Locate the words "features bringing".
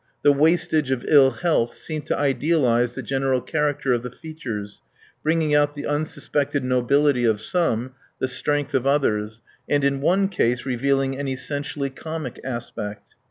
4.09-5.53